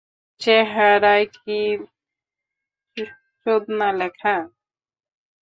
[0.41, 1.59] চেহারায় কী
[3.45, 4.35] চোদনা লেখা?